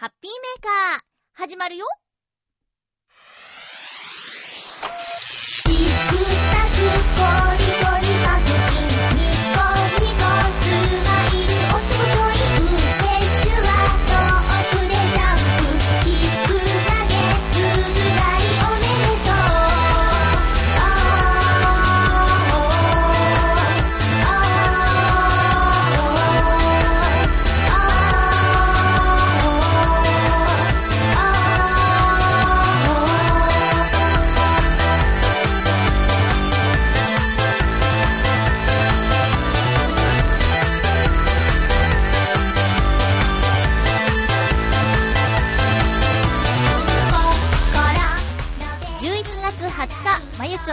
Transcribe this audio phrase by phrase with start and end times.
[0.00, 1.00] ハッピーメーカー、
[1.34, 1.84] 始まるよ。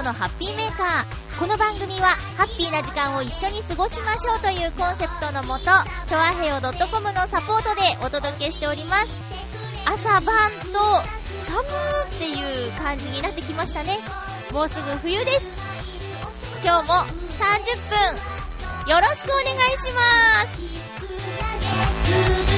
[0.01, 1.39] 日、のハッピーメーカー。
[1.39, 9.11] この番組は、ハッピーな時間を一緒に過ごしましょうというコンセプトのもと、チョアヘオ .com のサポートでお届けしております。
[9.85, 10.79] 朝晩と、
[11.45, 13.99] 寒ーっていう感じになってきましたね。
[14.51, 15.47] もうすぐ冬です。
[16.63, 17.05] 今日も30
[18.85, 20.01] 分、よろしくお願いしま
[22.51, 22.56] す。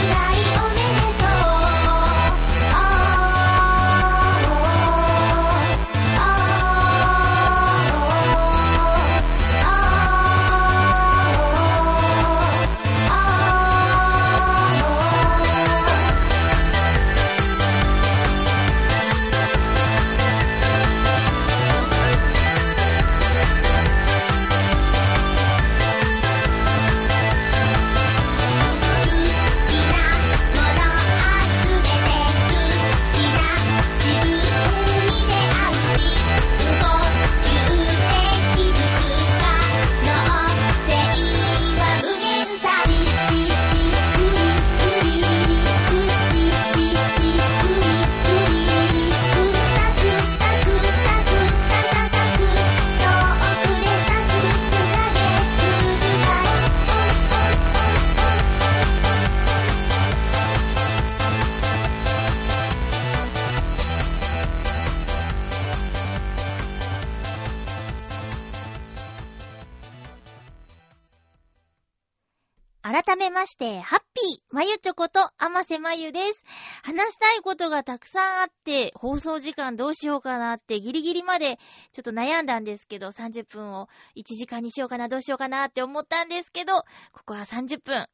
[73.60, 76.46] して、ハッピー、まゆちょこと、あませまゆです。
[76.82, 81.58] 話したいことがたくさんあって、放送時間どうしようかなって、ギリギリまで
[81.92, 88.08] ちょっと悩んだんですけど、30分を1時間にしようかな、どうしようかなって思ったんですけど、ここは30分。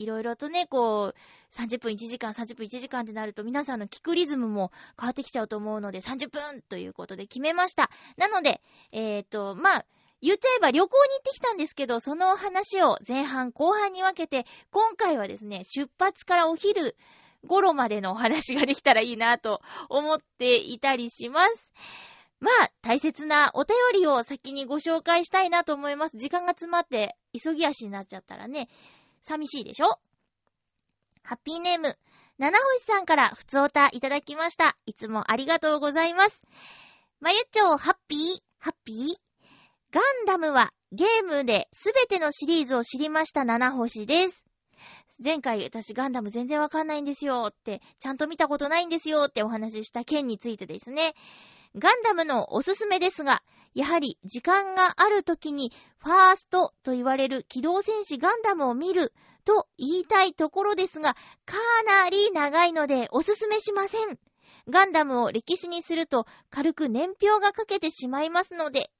[0.00, 1.14] いろいろとね、こう、
[1.52, 7.90] 30分1時間、30分1時間ってなると、皆さんの聞くリズムも変わってきちゃうと思うので、30分ということで決めました。
[8.16, 8.60] なので、
[8.92, 9.86] えっ、と、まあ、
[10.20, 16.96] 言っちゃえば旅行に行ってきたんですけど、その話を前半後半に分けて、今回はですね、出発からお昼
[17.46, 21.72] 頃までのお話ができたらいいなと思っていたりします。
[22.40, 26.16] まあ、大切なお便りを先にご紹介したいなと思います。
[26.16, 28.68] 時間が詰まって急ぎ足になっちゃったらね、
[29.22, 29.98] 寂しいでしょ？
[31.22, 31.96] ハッピーネーム、
[32.38, 34.76] 七星さんからふつおたいただきました。
[34.86, 36.42] いつもありがとうございます。
[37.20, 38.18] まゆっちょ、ハッピー？
[38.58, 39.27] ハッピー？
[39.90, 44.44] ガンダムはゲームですべてのシリーズを知りました七星です。
[45.24, 51.14] 前回私ガンダム全然わかんないんですよって、ちゃんと見たことないんですよってお話しした件についてですね。
[51.74, 53.42] ガンダムのおすすめですが、
[53.74, 59.14] やはり時間がある時にファーストと言われる機動戦士ガンダムを見る
[59.46, 61.14] と言いたいところですが、
[61.46, 64.18] かなり長いのでおすすめしません。
[64.68, 68.90] ガンダムを歴史にすると軽く年表がかけてしまいますので、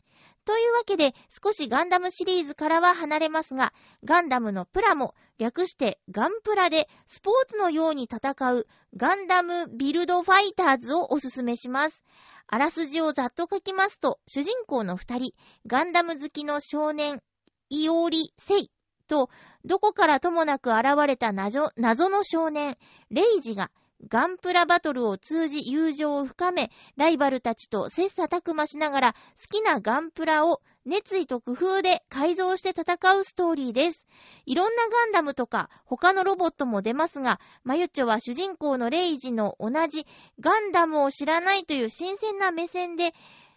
[0.48, 8.66] というわけで、少しガンダムシリーズからは離れますが、ガンダムのプラモ、略してガンプラでスポーツのように戦う
[8.96, 12.02] ガンダムビルドファイターズをおすすめします。
[12.46, 15.34] あらすじをざっと書きますと、主人公の二人、
[15.66, 17.20] ガンダム好きの少年、
[17.68, 18.70] イオリ・セイ
[19.06, 19.28] と、
[19.66, 22.78] どこからともなく現れた謎の少年、
[23.10, 23.70] レイジが、
[24.06, 29.18] ガンプラバトルを通じ友情を深め、ライバルたちと切磋琢磨しながら、好
[29.50, 34.06] きなガンプラを熱意と工夫で改造して戦うストーリーです。
[34.46, 40.06] いろんなガンダムとか他のロボットも出ますが、マユッチョは主人公のレイジの同じ
[40.40, 43.12] ガンダムを知らないという新鮮な目線で、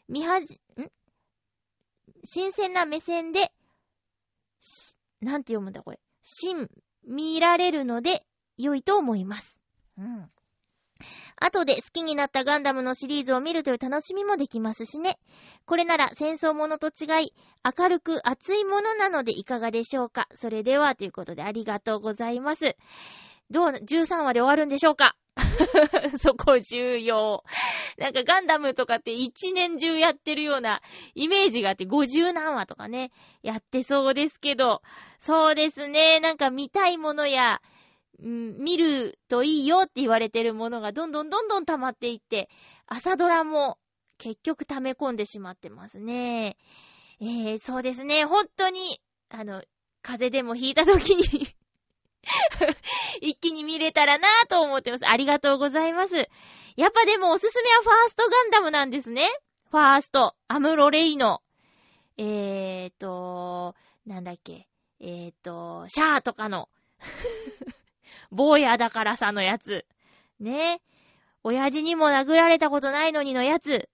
[0.10, 0.60] 見はじ、ん？
[2.26, 3.54] 新鮮な目線で、
[4.60, 6.00] しなんて読むんだこれ。
[6.24, 6.68] 新、
[7.06, 8.26] 見られるので
[8.58, 9.61] 良いと思います。
[10.02, 10.32] うん。
[11.38, 15.18] 後で好きになったガンダムのシリーズを見るという楽しみもできますしね。
[15.66, 17.34] これなら戦争ものと違い、
[17.78, 20.28] 明るく熱いものなのでいかがでしょうか。
[20.34, 22.76] それでは、ということでありがとうございます。
[23.50, 25.16] どう、13話で終わるんでしょうか？
[26.20, 27.44] そこ重要。
[27.98, 30.82] なんかガンダムとかって一年中やってるような
[31.16, 33.12] イメージがあって50何話とかね、
[33.42, 34.82] やってそうですけど、
[35.20, 37.62] そうですね、なんか見たいものや、
[38.22, 42.50] 見るといいよって言われてるものがどんどんどんどん溜まっていって、
[42.86, 43.78] 朝ドラも
[44.18, 46.58] 結局溜め込んでしまってますね。
[47.20, 49.64] えー、そうですね、本当に、あの、
[50.02, 51.48] 風邪でもひいた時に
[53.22, 55.08] 一気に見れたらなぁと思ってます。
[55.08, 56.16] ありがとうございます。
[56.76, 59.30] やっぱでもおすすめはファーストガンダムなんですね。
[59.70, 61.42] ファースト、アムロレイの。
[62.18, 63.76] えーと、
[64.06, 64.68] なんだっけ。
[65.00, 66.70] えーと、シャーとかの。
[68.32, 69.86] 坊やだからさのやつ。
[70.40, 70.82] ねえ。
[71.44, 73.90] 親父にも殴られたことないのにのやつ。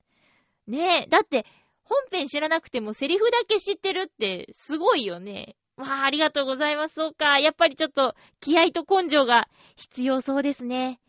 [0.67, 1.07] ねえ。
[1.07, 1.45] だって、
[1.83, 5.55] 本編知らなくてもセリフだけ知ってるってすごいよね。
[5.77, 6.95] わあ、ありがとうございます。
[6.95, 7.39] そうか。
[7.39, 10.99] やっぱりちょっと気合と根性が必要そうですね。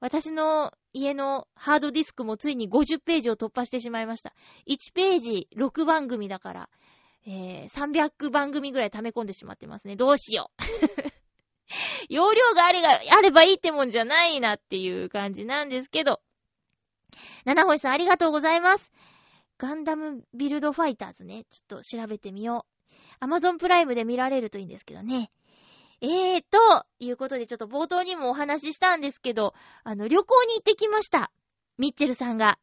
[0.00, 4.34] 私の家のハードディスクもついに50ページを突破してしまいました。
[4.68, 6.68] 1ページ6番組だから、
[7.26, 9.96] えー、300番組ぐらい溜め込んでしまってますね。
[9.96, 11.23] どうしよう。
[12.08, 16.20] 容量があれが、あればいいってもんじゃないなっていう感じなんですけど。
[17.44, 18.92] 七星さんありがとうございます。
[19.58, 22.94] ガンダムビルドファイターズね、ちょっと調べてみよう。
[23.20, 25.30] アマゾンプライムで見られるといいんですけどね。
[26.00, 31.30] えーと、いうことでちょっと冒頭にもお話ししたんですけど、あの、旅行に行ってきました。
[31.78, 32.58] ミッチェルさんが、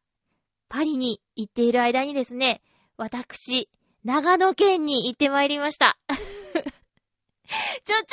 [0.68, 2.62] パリに行っている間にですね、
[2.96, 3.68] 私、
[4.04, 5.98] 長野県に行ってまいりました。
[7.48, 7.54] ちょ、
[7.84, 8.12] ちょ、ち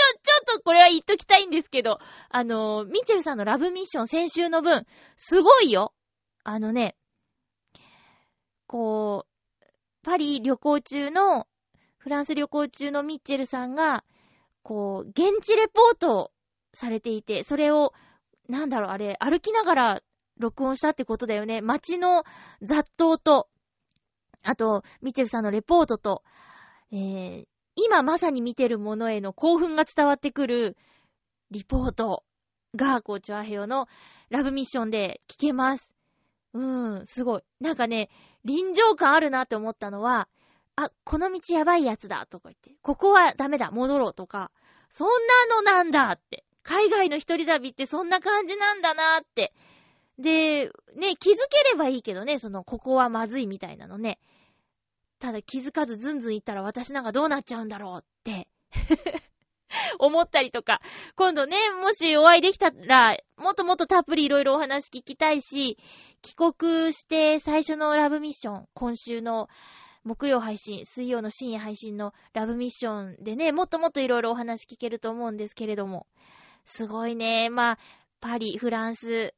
[0.52, 2.00] ょっとこれは言っときたいんですけど、
[2.30, 4.86] あの、ミッチェルさんのラブミッション先週の分、
[5.16, 5.94] すごいよ。
[6.44, 6.96] あのね、
[8.68, 9.66] こう、
[10.04, 11.48] パリ旅行中の
[11.98, 14.04] フランス旅行中のミッチェルさんが、
[14.64, 16.32] こう、現地レポートを
[16.74, 17.94] されていて、それを、
[18.48, 20.02] なんだろう、あれ、歩きながら
[20.38, 21.62] 録音したってことだよね。
[21.62, 22.24] 街の
[22.62, 23.50] 雑踏と、
[24.42, 26.24] あと、ミッチェルさんのレポートと、
[26.92, 27.46] えー、
[27.86, 30.78] 今まさに見てるものへの興奮が伝わってくる
[31.52, 32.24] リポート
[32.76, 33.88] が、こう、チョアヘヨの
[34.30, 35.94] ラブミッションで聞けます。
[36.54, 36.62] う
[37.02, 37.44] ん、すごい。
[37.60, 38.10] なんかね、
[38.46, 40.28] 臨場感あるなって思ったのは、
[40.76, 44.52] あ、この道やばいやつだとか言って、ここはダメだ、戻ろうとか、
[44.90, 45.08] そん
[45.50, 46.46] なのなんだって。
[46.64, 49.54] 海外の一人旅ってそんな感じなんだなって。
[50.18, 54.20] で、ね、気づければいいけどね、その、ここはまずいみたいなのね。
[55.20, 58.48] ただ気づかずずんずん行ったら私なんかどうなっちゃうんだろうって。
[60.00, 60.82] 思ったりとか。
[61.16, 65.78] 今度ね、もしお会いできたら、もっともっとたっぷりいろいろお話聞きたいし、
[66.22, 69.50] 帰国して最初のラブミッション、今週の
[70.04, 76.08] 木曜配信、水曜の深夜配信のラブミッションでね、もっともっといろいろお話聞けると思うんですけれども。
[76.66, 77.50] すごいね。
[77.50, 77.78] まあ、
[78.22, 79.34] パリ、フランス、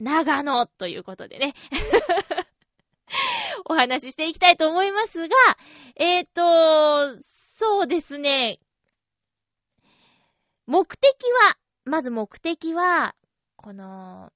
[0.00, 1.54] 長野ということでね。
[3.64, 5.36] お話ししていきたいと思いますが、
[5.96, 6.26] えっ、ー、
[7.16, 8.58] と、そうですね。
[10.66, 11.12] 目的
[11.48, 13.14] は、まず目的は、
[13.56, 14.32] この、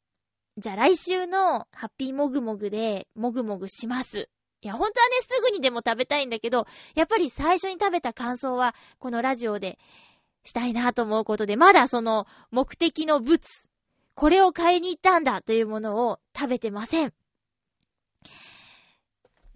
[0.56, 4.28] じゃあ来週のハッピーモグモグでモグモグします。
[4.60, 9.78] いや、本当はね、すぐにでも食べたいんだけど、やっぱり最初に食べた感想は、このラジオで
[10.44, 13.40] したいなと思うことで、まだその目的の物、
[14.14, 17.14] これを買いに行ったんだというものを食べてません。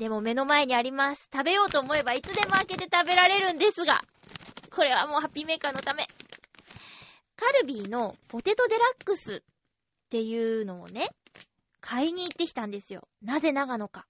[0.02, 1.30] でも目の前にあります。
[1.32, 4.02] 食べようと思えばいつでも開けて食べられるんですが、
[4.74, 6.08] これはもうハッピーメーカーのため。
[7.36, 9.40] カルビーのポテトデラックスっ
[10.10, 11.10] ていうのをね、
[11.80, 13.06] 買いに行ってきたんですよ。
[13.22, 14.08] なぜ長野か。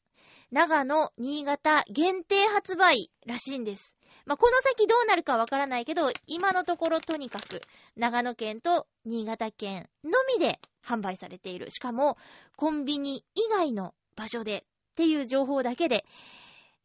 [0.50, 3.98] 長野、新潟限定発売らしいんです。
[4.24, 7.60] まあ、この先どうなるかわからないけど、今のところとにかく、
[7.96, 11.70] 長野県と新潟県のみで販売されている。
[11.70, 12.16] しかも、
[12.56, 16.04] コンビニ以外の場所でっていう情報だけで、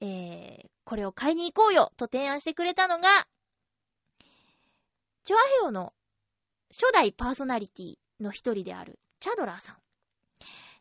[0.02, 3.10] えー、これを買いに行こうよと提案してくれたのが、
[5.24, 5.94] チョアヘオの
[6.72, 9.76] 初代パーソナリティの一人であるチャドラーさん。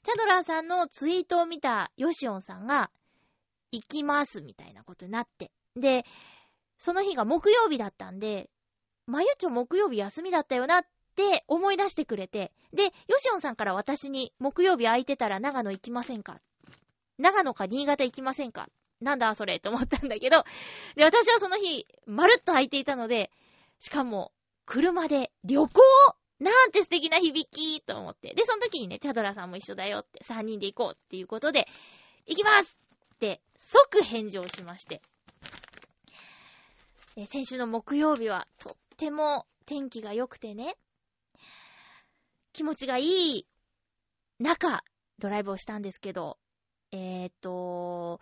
[0.03, 2.91] チャドラーさんのツイートを見たヨシオンさんが、
[3.73, 5.51] 行きますみたいなことになって。
[5.75, 6.05] で、
[6.79, 8.51] その日が木曜日だったんで、
[9.07, 10.83] まゆちょ木曜日休みだったよなっ
[11.15, 16.41] て思い出してくれて、で、ヨシオンさんから私に木曜日空いてたら長野行きませんか
[17.19, 18.69] 長野か新潟行きませんか？
[19.01, 20.45] なんだそれって思ったんだけど、
[20.95, 23.31] で、私はその日、まるっと空いていたので、
[23.79, 24.33] しかも、
[24.65, 25.83] 車で旅行？
[26.39, 28.35] なんて素敵な響きと思って。
[28.35, 31.67] で、その時にね、チャドラさんも一緒だよって、3人で行こうっていうことで、
[32.27, 32.79] 行きます
[33.15, 35.01] って、即返事をしまして。
[37.17, 40.77] え先週の木曜日は、とっても天気が良くてね、
[42.53, 43.47] 気持ちがいい
[44.39, 44.83] 中、
[45.19, 46.39] ドライブをしたんですけど、
[46.93, 48.21] えー、っと、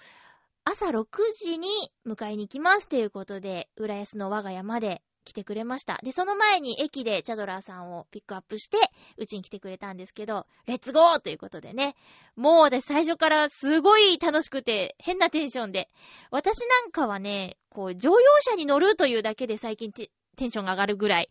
[0.64, 1.06] 朝6
[1.38, 1.68] 時に
[2.06, 5.98] 迎えに行きますということで、浦安の我が家まで来てくれました。
[6.02, 8.78] で、その前に駅でチャドラーさんをピックアップして、
[9.18, 11.94] うちに来てくれたんですけど、レッツゴーということでね。
[12.36, 15.90] もう私最初からすごい楽しくて、変なテンションで。
[16.30, 21.30] 私なんかはね、こう、乗用車に乗るというだけで最近テンションが上がるぐらい。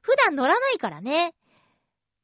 [0.00, 1.34] 普段乗らないからね。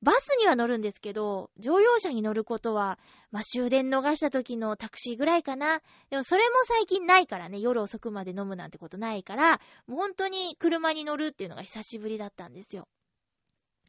[0.02, 2.98] バスには乗るんですけど、乗用車に乗ることは、
[3.30, 5.80] まあ、終電逃した時のタクシーぐらいかな。
[6.08, 12.88] でもそれも最近ないからね、夜遅くまで飲むなんてことないから、もう本当に車に乗るっていうのが久しぶりだったんですよ。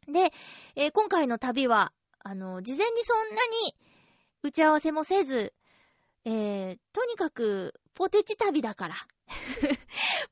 [0.06, 0.32] で、
[0.76, 3.76] えー、今回の旅は、あの、事前にそんなに
[4.42, 5.54] 打ち合わせもせず、
[6.24, 8.94] えー、とにかく、ポテチ旅だから。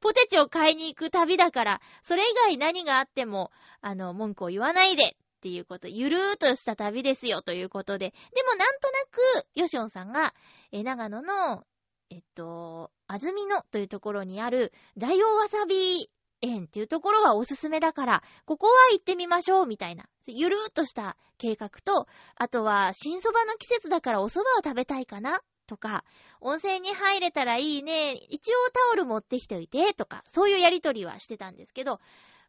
[0.01, 10.35] ポテチを買いに行く旅だから、それ以外何があっても、あの、文句を言わないでっていうこと、ゆるーっとした旅ですよということで、でもなんとなく、ヨシオンさんが、
[10.71, 11.65] え、長野の、
[12.11, 16.11] えっと、あずみのというところにある、大王わさび
[16.43, 20.05] 園っていうところはおすすめだから、ここは行ってみましょう、みたいな。
[20.27, 26.05] ゆるーっとした計画と、あとは、新蕎麦の季節だからお蕎麦を食べたいかなとか、
[26.43, 31.99] 温泉に入れたらいいね、一応タオル持ってきておいて、とか、そういうやりとりはしてたんですけど、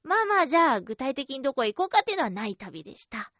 [0.03, 3.31] まあまあ、じゃあ、具体的にどこへ行こうかっていうのはない旅でした。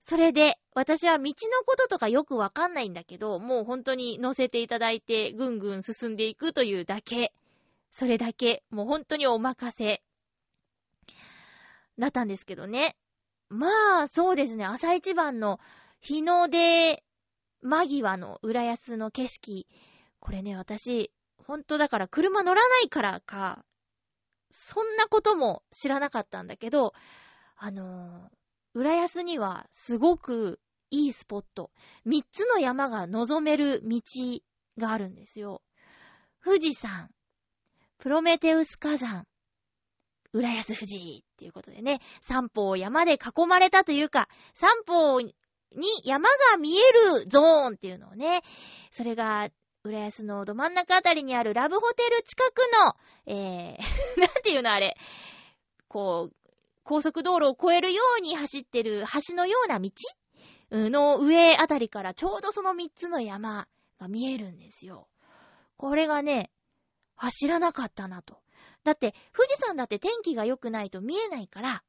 [0.00, 7.32] それで、私は道のこととかよくわかんないんだけど、もう本当に乗せていただいて、ぐんぐん進んでいくというだけ。
[7.90, 8.62] それだけ。
[8.70, 10.02] もう本当にお任せ。
[11.98, 12.96] だったんですけどね。
[13.48, 14.64] まあ、そうですね。
[14.64, 15.60] 朝一番の
[16.00, 17.02] 日の出
[17.62, 19.66] 間際の浦安の景色。
[20.20, 21.10] これね、私、
[21.46, 23.64] ほんとだから車乗らないからか、
[24.50, 26.94] そんなことも知らなかったんだけど、
[27.56, 30.60] あのー、浦安にはすごく
[30.90, 31.70] いいスポット、
[32.04, 34.00] 三つの山が望める道
[34.78, 35.62] があるんですよ。
[36.44, 37.10] 富士山、
[37.98, 39.26] プロメテウス火山、
[40.32, 45.34] 浦安富士っていうことでね、三方を山で囲まれたというか、三方に
[46.04, 46.80] 山が見え
[47.20, 48.42] るゾーンっていうのをね、
[48.90, 49.48] それが
[49.86, 54.96] 浦安のど真ん中あたりにあるラブホテル近くの、えー、 なんていうのあれ、
[55.88, 56.36] こう、
[56.84, 59.90] 高速道路を越えるように走ってる橋のような道
[60.70, 63.66] の上あたりからちょうどその三つの山
[63.98, 65.08] が見えるんですよ。
[65.76, 66.50] これがね、
[67.16, 68.40] 走らなかったなと。
[68.84, 71.82] だって、富士山だって天気が良くないと見えないから、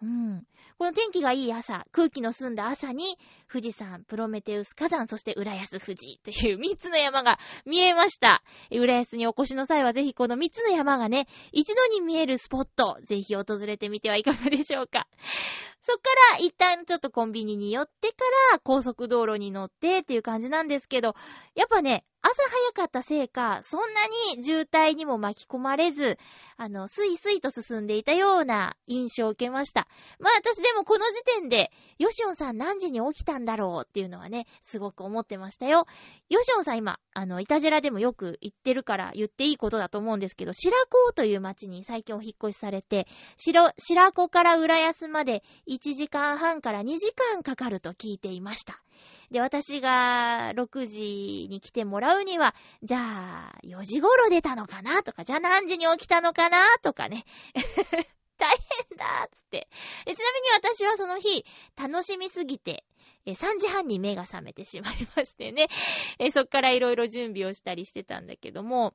[0.00, 0.46] うん。
[0.78, 3.18] この天気がいい朝、空気の澄んだ朝に、
[3.50, 8.44] 富士山、プロメテウス火山、そして浦安富士という3つの山が見えました。
[8.70, 15.08] 浦安にお越しの際はぜひこの3つの山がね、一度に見えるスポット、ぜひ訪れてみてはいかがでしょうか。
[15.80, 18.14] そっから一旦ちょっとコンビニに寄ってか
[18.52, 21.16] ら高速道路に乗ってっていう感じなんですけど、
[21.56, 24.06] やっぱね、朝早かったせいか、そんな
[24.36, 26.18] に渋滞にも巻き込まれず、
[26.56, 29.86] あの、スイスイと進んでいたような印象を受けました。
[30.18, 35.86] まあ私でもこの時点で、ヨシオンさん何時に起きたんだろうっていうのはね、すごく思ってましたよ。
[36.28, 43.06] ヨシオンさん今、あの、イタジラでもよく言ってるから言っていいことだと思うんですけど、白子という町に最近お引っ越しされて、
[43.36, 48.82] 白、白子から浦安まで1時間半から2時間かかると聞いていました。
[49.30, 57.24] で、私が6時に来てもらうには、じゃあ、4時頃出たのかなとか、じゃあ何時に起きたのかなとかね。
[58.38, 58.56] 大
[58.88, 59.68] 変だつって
[60.06, 61.44] ちなみに私はその日、
[61.76, 62.84] 楽しみすぎて、
[63.26, 65.68] 3時半に目が覚めてしまいましてね。
[66.32, 68.94] そっからいろいろ準備をしたりしてたんだけども、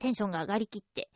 [0.00, 1.08] テンションが上がりきって、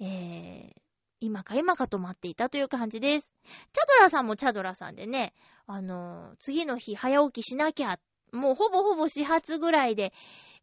[0.00, 0.85] えー、
[1.20, 3.32] 今か今かと待っていたという感じです。
[3.44, 5.32] チャドラさんもチャドラさんでね、
[5.66, 7.98] あのー、次の日早起きしなきゃ、
[8.32, 10.12] もうほぼほぼ始発ぐらいで、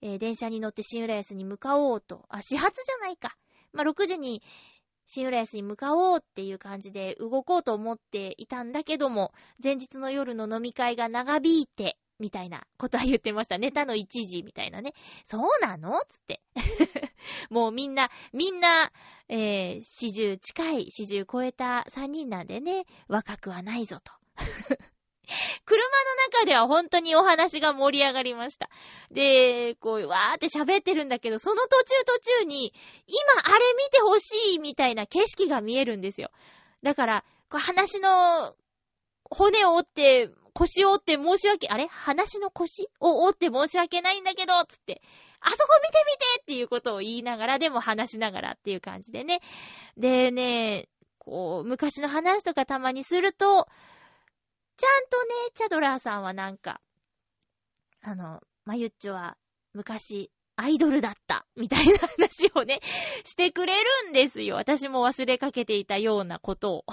[0.02, 3.36] えー、電車に乗って新浦安に向かおうと、あ、始発じゃないか。
[3.72, 4.44] まあ、6時に
[5.06, 13.58] 新浦安に向かおうっていう感じで動こうと思っていたんだけども、前日の夜の飲み会が長引いて、みたいなことは言ってました。
[13.58, 14.94] ネタの1時みたいなね。
[15.26, 16.00] そうなの？
[16.08, 16.42] つって。
[17.50, 18.92] もうみんな、みんな、
[19.30, 24.12] えー、四十近い、四十超えた3人なんでね、若くはないぞと。
[25.66, 28.70] 車の中では本当にお話が盛り上がりました。
[29.10, 32.74] で、こう、わーって喋ってるんだけど、その途中途中に、
[33.08, 36.30] 今あれ見てほしいみたいな景色が見えるんですよ。
[36.82, 38.56] だから、こう話の
[39.30, 41.88] 骨を折って腰を折って申し訳、あれ？
[41.88, 42.90] 話の腰？
[43.00, 45.02] を折って申し訳ないんだけど、つって、
[45.40, 49.42] あそこ見てみてっていうことを言いながら、でも話しながらっていう感じでね。
[49.98, 53.68] でね、こう、昔の話とかたまにすると、
[54.78, 56.82] ちゃんとね、チャドラーさんはなんか、
[58.02, 59.38] あの、まゆっちょは
[59.74, 62.80] 昔アイドルだった、みたいな話をね、
[63.24, 64.56] してくれるんですよ。
[64.56, 66.86] 私も忘れかけていたようなことを。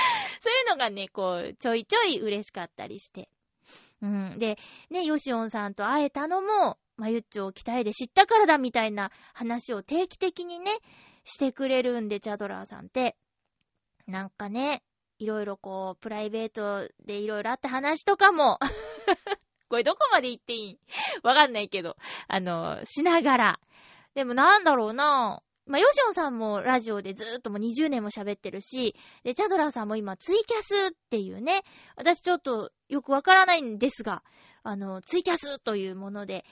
[0.40, 3.28] そういうのがね、こう、ちょいちょい嬉しかったりして。
[4.00, 4.38] うん。
[4.38, 4.58] で、
[4.90, 10.72] ね、ヨシオンさんと会えたのも、まゆっちょを鍛えで知ったからだみたいな話を定期的にね、
[11.24, 13.16] してくれるんで、チャドラーさんって。
[14.06, 14.82] なんかね、
[15.18, 18.58] いろいろこう、プライベートでいろいろあった話とかも
[19.68, 20.78] これどこまで言っていい？
[21.22, 23.60] わかんないけど、あの、しながら。
[24.14, 31.62] でもなんだろうなまあ、ヨシオンさんもラジオでずーっともう20年も喋ってるし、で、チャドラーさんも今ツイキャスっていうね、
[31.96, 34.24] 私ちょっとよくわからないんですが、
[34.62, 36.44] あの、ツイキャスというもので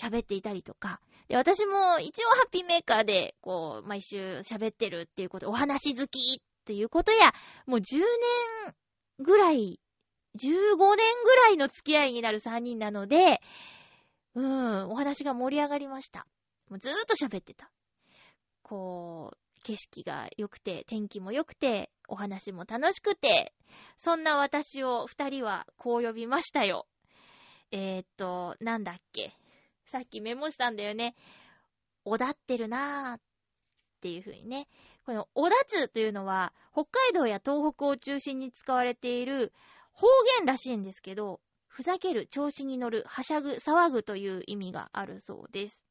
[0.00, 7.32] 喋っていたりとか、で、私も一応ハッピーメーカーで、こう、毎週喋ってるっていうこと、お話好きっていうことや、
[7.66, 8.74] もう10年
[9.18, 9.80] ぐらい、
[10.36, 13.40] 15年ぐらいの付き合いになる3人なので、
[14.34, 16.26] うん、お話が盛り上がりました。
[16.68, 17.70] もうずーっと喋ってた。
[18.70, 23.52] こう、景色が良くて、天気も良くて、お話も楽しくて、
[23.96, 26.86] そんな私を二人はこう呼びましたよ。
[27.72, 29.32] えー、っと、なんだっけ。
[29.86, 31.16] さっきメモしたんだよね。
[32.04, 33.20] おだってるなーっ
[34.02, 34.68] ていう風にね。
[35.04, 39.52] このおだつというのは、北海道や東北を中心に使われている
[39.90, 40.06] 方
[40.38, 45.84] 言らしいんですけど、ふざける、調子に乗る、はしゃぐ、騒ぐという意味があるそうです。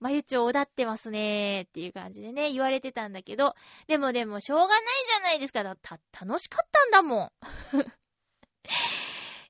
[0.00, 3.54] まゆちょうだってますねーっていう感じでね、言われてたんだけど、
[3.86, 5.62] でもでもしょうがないじゃないですか。
[5.82, 7.32] た、楽しかったんだもん。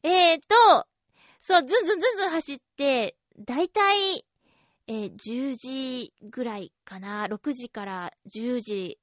[0.03, 0.87] えーと、
[1.39, 4.27] そう、ずんずんずんずん走って、だいたい、
[4.89, 7.27] えー、10時ぐらいかな。
[7.27, 8.99] 6時から10時、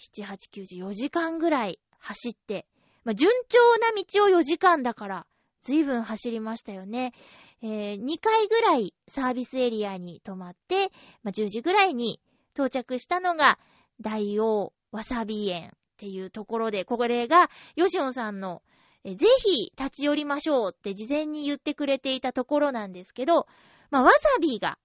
[0.00, 2.66] 7、8、9時、4時間ぐらい走って、
[3.04, 5.26] まあ、順調な道を4時間だから、
[5.64, 7.14] ずいぶん走りましたよね。
[7.62, 10.90] えー、2回ぐらいサービスエリアに泊まって、
[11.22, 12.20] まあ、10時ぐらいに
[12.52, 13.58] 到着したのが、
[13.98, 18.62] 大王わさび園っていうところで、これが、ヨシオンさんの、
[19.04, 23.46] えぜひ立ち寄りましょうって事前に言ってくれていたところなんですけど、
[23.90, 24.78] まあ、わさびが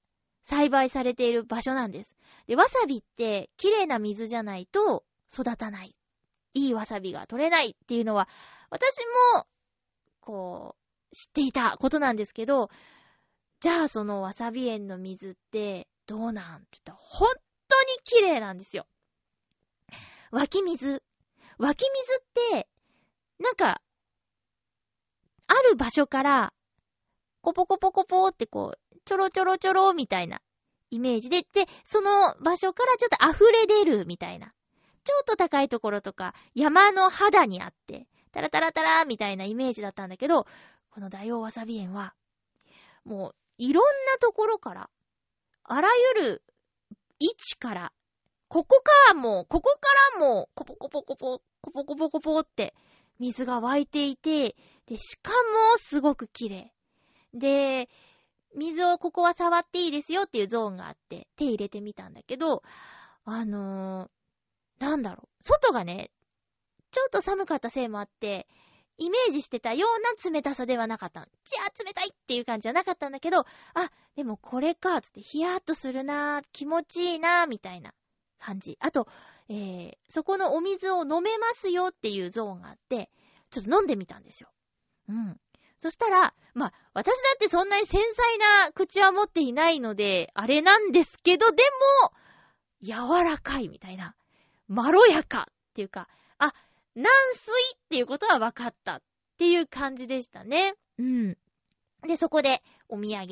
[0.44, 2.16] 栽培されている場所なんです。
[2.48, 5.96] で、わさびって綺麗な水じゃないと育たない。
[6.54, 8.30] いいわさびが取れないっていうのは、
[8.70, 8.98] 私
[9.36, 9.46] も、
[10.20, 10.76] こ
[11.12, 12.70] う、知っていたことなんですけど、
[13.60, 17.30] じゃあそのわさび園の水ってどうなんって言ったら、本
[17.68, 18.86] 当に綺麗なんですよ。
[20.32, 21.04] 湧き水。
[21.58, 22.70] 湧き水って、
[23.40, 23.82] なんか、
[25.48, 26.54] ある場所から、
[27.42, 30.42] コポコポコポってこう、ちょろちょろちょろみたいな
[30.92, 34.54] イメージで、で、その場所からちょっと溢れ出るみたいな。
[35.04, 40.46] ちょっと高いところとか、山の肌にあって、タラタラタラみたいなイメージだったんだけど、
[40.92, 42.14] この大王わさび園は、
[43.04, 44.90] もう、いろんなところから、
[45.64, 46.44] あらゆる
[47.20, 47.94] 位置から、
[48.48, 52.74] ここからも、ここからも、コポコポコポ、コポコポコポって、
[53.20, 54.56] 水が湧いていて、
[54.88, 56.74] で、しかも、すごく綺麗。
[57.34, 57.90] で、
[58.56, 62.64] 水をここは触っていいですよっていうゾーンがあって、手入れてみたんだけど、
[63.26, 65.44] あのー、なんだろう。
[65.44, 66.10] 外がね、
[66.92, 68.48] ちょっと寒かったせいもあって、
[68.98, 71.28] イメージしてたような冷たさではなかった。
[71.46, 73.46] じゃあ冷たいっていう感じじゃなかったんだけど、あ、
[74.16, 77.94] でもこれか、つってヒヤーっとするな気持ちいいなみたいな
[78.40, 78.78] 感じ。
[78.82, 79.08] あと、
[79.48, 83.10] えー、そこのお水を飲めますよっていうゾーンがあって、
[83.52, 84.50] ちょっと飲んでみたんですよ。
[85.08, 85.40] うん。
[85.80, 91.64] そしたら、まあ、私だってそんなに繊細な口は持っていないので、あれなんですけど、で
[92.04, 92.12] も、
[92.82, 94.16] 柔らかいみたいな。
[94.68, 96.54] まろやかっていうか、あ、
[97.00, 99.02] 軟水っていうことは分かったっ
[99.38, 100.76] ていう感じでしたね。
[100.98, 101.38] うん。
[102.06, 103.28] で、そこでお土産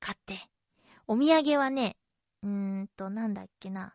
[0.00, 0.48] 買って。
[1.06, 1.98] お土産はね、
[2.42, 2.48] うー
[2.82, 3.94] んと、なんだっけな。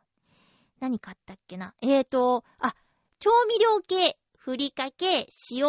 [0.80, 1.74] 何買ったっけな。
[1.82, 2.76] えーと、あ、
[3.20, 5.66] 調味料系、ふりかけ、塩、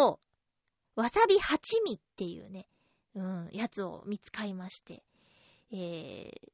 [0.95, 2.67] わさび八味っていうね、
[3.15, 5.03] うん、やつを見つかりまして、
[5.71, 6.51] えー、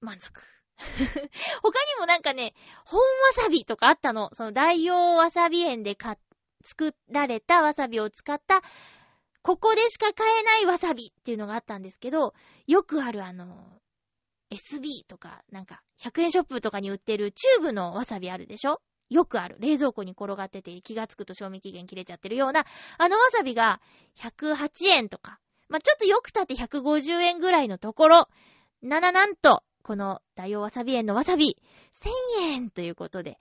[0.00, 0.40] 満足。
[1.62, 4.30] 他にもなんかね、本わさびとかあったの。
[4.34, 6.16] その大王わさび園でか、
[6.62, 8.62] 作られたわさびを使った、
[9.42, 12.34] ここでしか買えないわさびっていうのがあったんですけど、
[12.66, 13.80] よくあるあの、
[14.50, 18.80] SB とか、なんか、100円ショップとかに売ってるチューブのわさびあるでしょ？
[19.10, 19.56] よくある。
[19.60, 22.64] 冷蔵庫に転がってて気がつくと賞味期限切れちゃってるような、
[22.98, 23.80] あのわさびが
[24.16, 28.28] 108円とか、まあ、ちょっとよくたって150円ぐらいのところ、
[28.82, 31.58] なななんと、この大王わさび園のわさび、
[32.40, 33.38] 1000円ということで。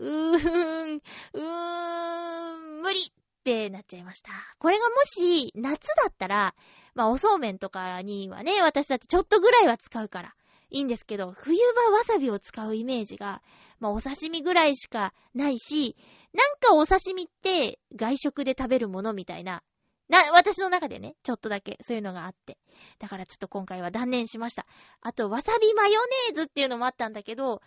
[0.00, 3.02] うーん、うーん、無理っ
[3.44, 4.32] てなっちゃいました。
[4.58, 6.56] これがもし、夏だったら、
[6.94, 10.34] まあ、おそうめんとかにはね、私だってちょっとぐらいは使うから、
[10.70, 13.40] いいんですけど、冬場わさびを使うイメージが、
[13.78, 15.96] まあ、お刺身ぐらいしかないし、
[16.32, 19.62] なんかお刺身って外食で食べるものみたいな、
[20.08, 22.58] な、私の中でね、ちょっとだけそういうのがあって。
[22.98, 24.66] だからちょっと今回は断念しました。
[25.00, 27.60] あと、わさびマヨネーズっていうのもあったんだけど、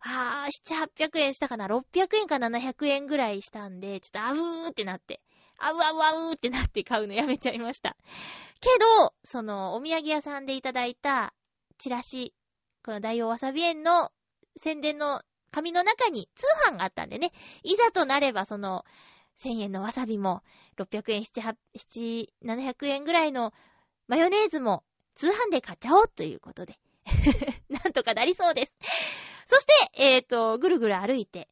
[0.00, 5.20] あー、7、800円したかな ?600 円か700円ぐらいしたんで、ちょっとあうーってなって、
[5.58, 7.96] あうあうあうってなって買うのやめちゃいました。
[8.60, 11.32] けど、その、お土産屋さんでいただいた、
[11.78, 12.34] チラシ、
[12.84, 14.10] この大王わさび園の
[14.56, 18.84] 宣伝の紙の中に通販があったんでね、いざとなればその、
[19.38, 20.42] 1000円のわさびも、
[20.78, 21.56] 600円、7、
[22.44, 23.52] 700円ぐらいの
[24.06, 26.78] マヨネーズも通販で買っちゃおうということで。
[27.68, 28.72] なんとかなりそうです。
[29.46, 31.48] そして、えっ、ー、と、ぐるぐる歩いて、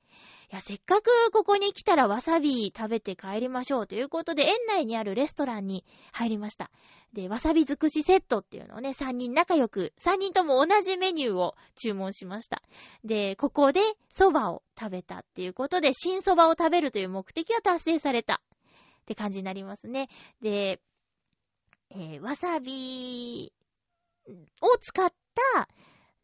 [0.54, 6.70] や、せっかくここに来たらわさび食べて帰りましょうということで、園内にあるレストランに入りました。
[7.14, 12.62] で、わさび尽くしセットっていうのをね、3人仲良く、3人とも同じメニューを注文しました。
[13.04, 13.80] で、ここで
[14.14, 18.42] 蕎麦を食べたっていうことで、新蕎麦を食べるという目的は達成された
[19.02, 20.08] って感じになりますね。
[20.42, 20.80] で、
[21.90, 23.52] えー、わさび
[24.60, 25.12] を使っ
[25.54, 25.68] た、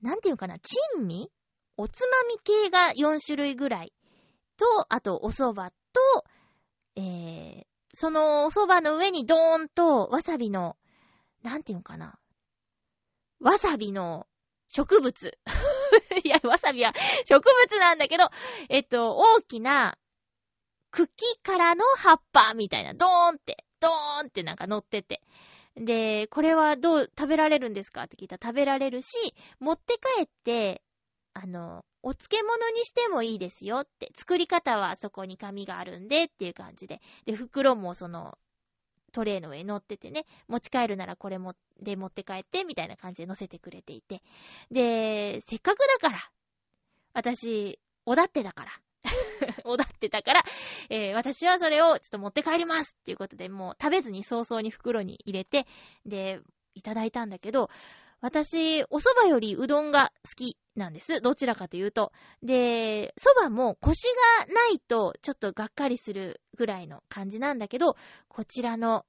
[0.03, 1.31] なんていうかな、珍味？
[1.81, 3.93] おつまみ系が4種類ぐらい。
[4.59, 6.25] と、あと、お蕎麦と、
[6.97, 10.77] えー、そのお蕎麦の上にドーンと、わさびの、
[11.43, 12.19] なんていうのかな。
[13.41, 14.27] わさびの
[14.69, 15.39] 植物。
[16.25, 16.93] いや、わさびは
[17.25, 18.29] 植物なんだけど、
[18.69, 19.97] えっと、大きな
[20.91, 25.23] 茎からの葉っぱみたいな、ドーンって、ドーンってなんか乗ってて。
[25.77, 30.83] で、これはどう、食べられるんですかって聞いたら食べられるし、持って帰って、
[31.41, 38.37] あの、お漬物にしてもいいですよって、作り方はそこに紙があるんでっていう感じで、で、袋もその、
[39.13, 44.21] トレイの上に乗っててね、持ち帰るならこれも、で持って帰って、みたいな感じで乗せてくれていて。
[44.73, 46.31] で、せっかくだから、
[47.13, 48.73] 私、おだってだから、
[49.65, 50.43] おだってたから、
[50.91, 55.69] えー、私はそれをちょっと持って帰りますっていうことで、もう食べずに早々に袋に入れて、
[56.05, 56.41] で、
[56.75, 57.71] いただいたんだけど、
[58.21, 60.57] 私、お蕎麦よりうどんが好き。
[60.79, 61.21] なんです。
[61.21, 62.13] どちらかというと。
[62.43, 64.07] で、蕎麦もコシ
[64.47, 67.97] がないとちょっとがっかりするぐらいの感じなんだけど、
[68.29, 69.05] こちらの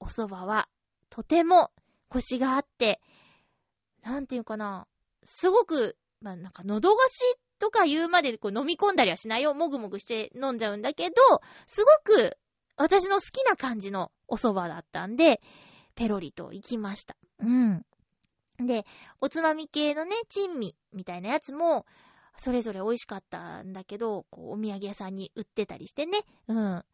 [0.00, 0.68] お蕎麦は
[1.10, 1.70] とても
[2.08, 3.00] コシがあって、
[4.02, 4.86] なんていうかな、
[5.24, 9.54] すごく、まあなんか喉越しとか言うまでこう飲み込んだりはしないよ。
[9.54, 11.14] もぐもぐして飲んじゃうんだけど、
[11.66, 12.36] すごく
[12.76, 15.40] 私の好きな感じのお蕎麦だったんで、
[15.94, 17.16] ペロリと行きました。
[17.40, 17.84] うん。
[18.58, 18.84] で、
[19.20, 21.86] おつまみ系のね、珍味みたいなやつも、
[22.36, 26.20] それぞれ美味しかったんだけど、こう、お土産屋さんに売ってたりしてね。
[26.48, 26.84] うん。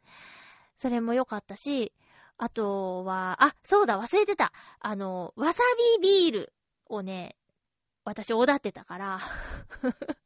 [0.77, 1.93] それも良かったし、
[2.37, 4.53] あとは、あ、そうだ、忘れてた。
[4.81, 5.63] あの、わさ
[6.01, 6.53] びビール
[6.87, 7.37] をね、
[8.05, 9.21] 私、おだってたから。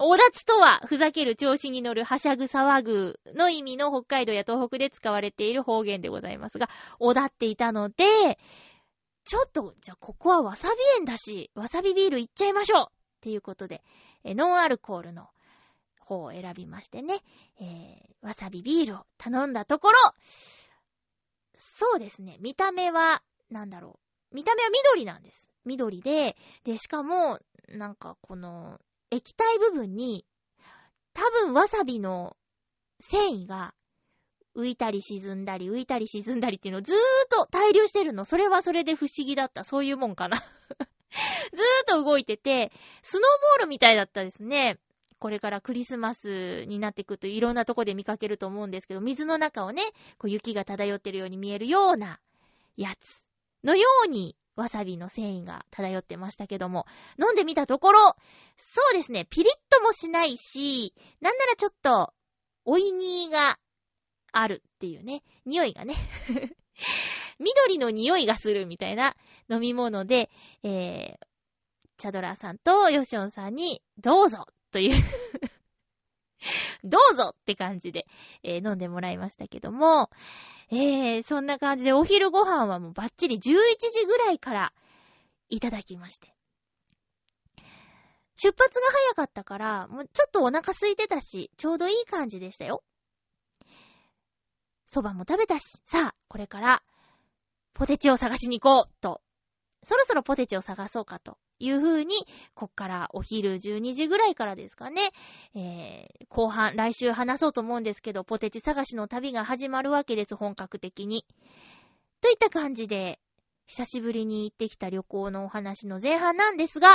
[0.00, 6.68] おだちとは、ふざける調子に乗るはしゃぐ騒ぐの意味の北海道や東北で使われている方言でございますが、
[7.00, 8.38] おだっていたので、
[9.28, 13.84] ちょっと、じゃあここはわさび園だし、わさびビールいっちゃいましょうっていうことで、
[14.24, 15.28] えノンアルコールの
[16.00, 17.18] 方を選びましてね、
[17.60, 19.94] えー、わさびビールを頼んだところ、
[21.58, 24.00] そうですね、見た目は、なんだろ
[24.32, 24.34] う。
[24.34, 25.50] 見た目は緑なんです。
[25.66, 27.38] 緑で、で、しかも、
[27.68, 30.24] なんかこの、液体部分に、
[31.12, 32.34] 多分わさびの
[32.98, 33.74] 繊維が
[34.58, 38.24] 浮いたり沈んだり、浮いたり沈んだりっていうのをずーっと滞留してるの。
[38.24, 39.62] それはそれで不思議だった。
[39.62, 44.80] そういうもんかな ずーっと動いてて、スノーボールみたいだったですね。
[45.20, 49.82] これからクリスマスになってくるといろんなとこで見かけると思うんですけど、水の中をね、
[50.18, 52.18] こう雪が漂ってるように見えるような
[52.76, 53.26] やつ
[53.62, 56.86] のように、わさびの繊維が漂ってましたけども、
[57.20, 58.16] 飲んでみたところ、
[58.56, 62.12] そうですね、ピリッともしないし、なんならちょっと、
[62.64, 63.56] おいにーが
[64.32, 65.94] あるっていうね、匂いがね
[67.38, 69.16] 緑の匂いがするみたいな
[69.48, 70.30] 飲み物で、
[70.62, 71.26] えー、
[71.96, 75.02] チャドラーさんとヨシオンさんに、どうぞという
[76.84, 78.06] どうぞって感じで、
[78.42, 80.10] えー、飲んでもらいましたけども、
[80.70, 84.72] えー、そんな感じでお昼ご飯はもうバッチリ11時ぐらいから
[85.48, 86.34] いただきまして。
[88.40, 92.84] 出発が早かったから、もうちょっとお腹空いてたし、ちょうどいい感じでしたよ。
[94.90, 96.82] 蕎麦も食べたし、さあ、これから、
[97.74, 99.20] ポテチを探しに行こうと、
[99.82, 102.14] そろそろポテチを探そうかという風に、
[102.54, 105.10] こっからお昼12時ぐらいからですかね、
[105.54, 111.26] えー、後半、来週話そうと思うんですけど、ポテチ探しの旅が始まるわけです、本格的に。
[112.20, 113.20] といった感じで、
[113.66, 116.88] 久しぶりに行ってきた旅行のお話の前半なんですが、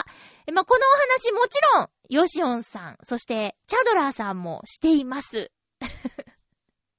[0.52, 5.52] まあ、このお話もちろん、ヨシオンさん、そしてチャドラーさんもしています。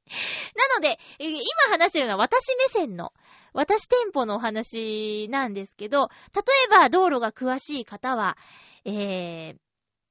[0.56, 1.32] なので、今
[1.70, 3.12] 話してるのは私目線の、
[3.52, 8.36] 私店舗のお話なんですけど、例えば道路が詳しい方は、
[8.84, 9.56] えー、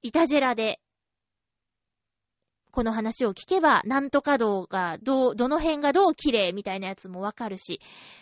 [0.02, 0.80] イタジェラで、
[2.72, 7.80] この話を聞けば、なんとか道が、ど、どの辺がどう綺麗みたいなやつもわかるし。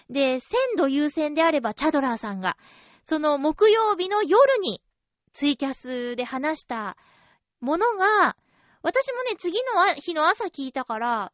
[0.09, 2.57] で、鮮度優先であれば、チャドラーさんが、
[3.05, 4.81] その木曜日の夜に、
[5.31, 6.97] ツイキャスで話した
[7.61, 8.35] ものが、
[8.83, 11.31] 私もね、次の日の朝聞いたから、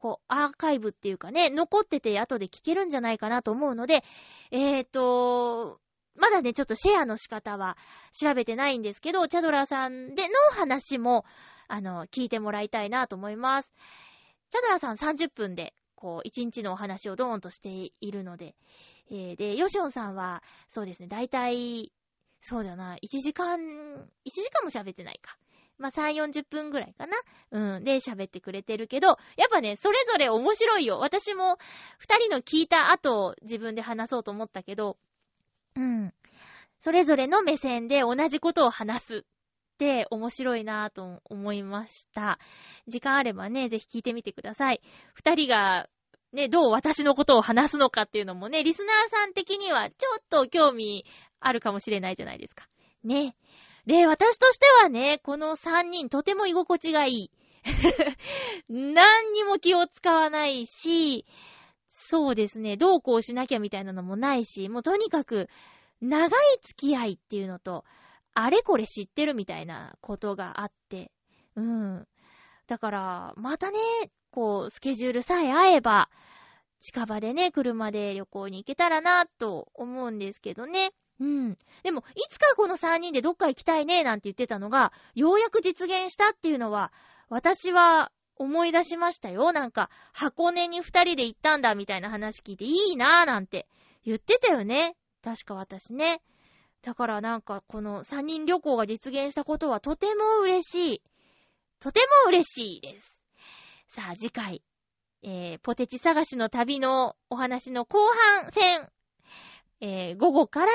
[0.00, 4.02] こう、アーカイブっていうかね、残ってて後で聞けるんじゃないかなと思うので、
[4.50, 5.78] えーと、
[6.16, 7.76] まだね、ちょっとシェアの仕方は
[8.12, 11.24] 調べてないんですけど、チャドラさんでの話も、
[11.68, 13.72] あの、聞いてもらいたいなと思います。
[14.50, 18.56] チャドラさん30分で、こう、1日のお話をドーンとしているので、
[19.10, 21.92] えー、で、ヨシオンさんは、そうですね、だいたい、
[22.40, 23.58] そうだな、1時間、1
[24.24, 25.36] 時間も喋ってないか。
[25.80, 27.16] まあ、3、40分ぐらいかな
[27.50, 27.84] うん。
[27.84, 29.16] で、喋ってくれてるけど、やっ
[29.50, 30.98] ぱね、それぞれ面白いよ。
[30.98, 31.56] 私も、
[31.98, 34.98] 二人の聞いた後、自分で話そうと思ったけど、
[35.74, 36.12] うん。
[36.80, 39.22] それぞれの目線で同じことを話すっ
[39.78, 42.38] て面白いなぁと思いました。
[42.86, 44.82] 時間あればね、ぜひ聞いてみてください。
[45.14, 45.88] 二人が、
[46.34, 51.06] ね、どう私のことを話すのかっていうのもね、リスナーさん的にはちょっと興味
[51.40, 52.68] あるかもしれないじゃないですか。
[53.02, 53.34] ね。
[53.86, 57.30] で、私としてはね、この3人とても居心地がいい。
[58.68, 61.26] 何にも気を使わないし、
[61.88, 65.48] そうですね、どうこうしなきゃみたいなのもないし、もうとにかく、
[66.00, 66.30] 長い
[66.62, 67.84] 付き合いっていうのと、
[68.34, 71.10] あれこれ知ってるみたいなことがあって、
[71.56, 72.08] うん。
[72.66, 73.78] だから、またね、
[74.30, 76.08] こう、スケジュールさえ合えば、
[76.78, 80.92] 近場でね、車で旅行に行けたらな、と思うんですけどね。
[81.20, 81.56] うん。
[81.82, 86.92] でも、いつかこの3人でどっか行きたいね、なんて言ってたのが、ようやく実現したっていうのは、
[87.28, 89.52] 私は思い出しましたよ。
[89.52, 93.68] なんか、箱根に2人で行ったんだ、みたいな話聞いて、いいなぁ、なんて
[94.04, 94.96] 言ってたよね。
[95.22, 96.22] 確か私ね。
[96.82, 101.02] だからなんか、この3人旅行が実現したことはとても嬉しい。
[101.80, 103.20] とても嬉しいです。
[103.86, 104.62] さあ、次回、
[105.22, 107.98] えー、ポテチ探しの旅のお話の後
[108.40, 108.88] 半戦、
[109.80, 110.72] えー、午後から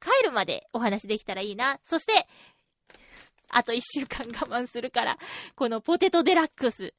[0.00, 1.78] 帰るまでお話できたらいいな。
[1.82, 2.26] そして、
[3.50, 5.18] あと一週間我慢するから、
[5.56, 6.94] このポテトデラックス。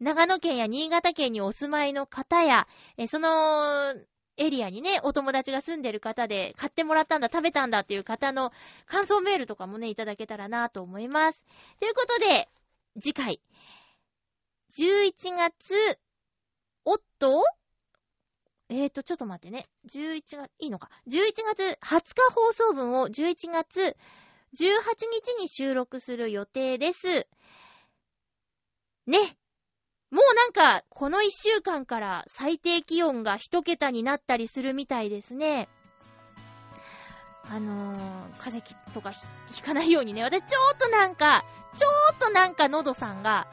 [0.00, 3.94] 長野県や新潟県にお住まいの方や、えその
[4.36, 8.52] エリアにね、お友達が住んでる方で、買ってもらったんだ、食べたんだっていう方の
[8.86, 11.44] 感想メールとかもね、いただけたらなと思います。
[11.80, 12.48] ということで、
[13.00, 13.40] 次回、
[14.70, 15.98] 11月、
[16.84, 17.42] おっと？
[18.76, 19.68] えーと、ちょっと待ってね。
[19.88, 20.90] 11月、いいのか。
[21.08, 23.96] 11月20日放送分を11月
[24.52, 24.66] 18
[25.12, 27.28] 日に収録する予定です。
[29.06, 29.18] ね。
[30.10, 35.68] もうなんか、この1週間から最低気温が1桁になったりするみたいですね。
[37.48, 39.12] あのー、風邪とか
[39.52, 40.24] ひかないようにね。
[40.24, 41.44] 私ちょっとなんか、
[41.76, 43.46] ちょっとなんか喉さんが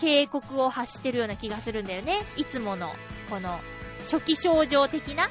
[0.00, 2.20] 警告を発してるような気がするんだよね。
[2.38, 2.94] いつもの、
[3.28, 3.60] この、
[4.02, 5.30] 初期症状的な、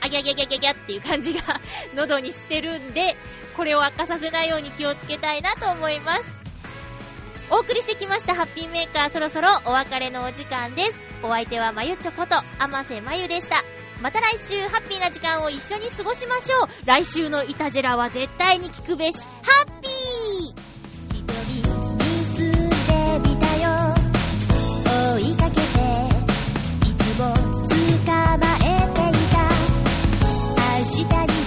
[0.00, 1.60] あぎゃぎゃぎゃぎゃぎゃっていう感じが
[1.94, 3.16] 喉にしてるんで、
[3.56, 6.42] これを悪化させないように気をつけたいなと思います。
[7.50, 10.96] お送りしてきましたハッピーメーカーそろそろお別れのお時間です。
[11.22, 13.62] お相手はまゆちょこと、あませまゆでした。
[14.00, 16.68] また来週ハッピーな時間を一緒に過ごしましょう。
[16.86, 19.18] 来週のイタジェラは絶対に聞くべし。
[19.18, 20.71] ハッピー
[28.04, 28.12] 構
[28.58, 29.38] えていた。
[30.78, 31.41] 明日に